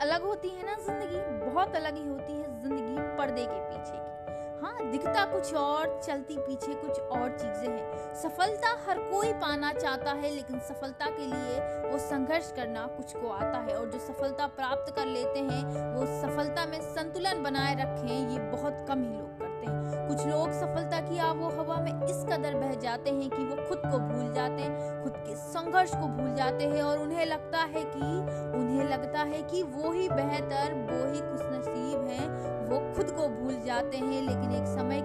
[0.00, 1.18] अलग होती है ना ज़िंदगी?
[1.40, 4.08] बहुत अलग ही होती है ज़िंदगी पर्दे के पीछे की।
[4.60, 10.12] हाँ दिखता कुछ और, चलती पीछे कुछ और चीज़ें हैं। सफलता हर कोई पाना चाहता
[10.12, 14.46] है, लेकिन सफलता के लिए वो संघर्ष करना कुछ को आता है। और जो सफलता
[14.56, 19.38] प्राप्त कर लेते हैं, वो सफलता में संतुलन बनाए रखें, ये बहुत कम ही लोग
[19.38, 23.44] करते हैं। कुछ लोग सफलता की आवो हवा में इस कदर बह जाते हैं कि
[23.44, 27.24] वो खुद को भूल जाते हैं, खुद के संघर्ष को भूल जाते हैं, और उन्हें
[27.26, 28.49] लगता है कि
[28.90, 32.28] लगता है कि वो ही बेहतर, वो ही खुशनसीब हैं,
[32.66, 35.00] वो खुद को भूल जाते हैं, लेकिन एक समय